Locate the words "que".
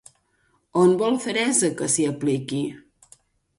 1.83-1.91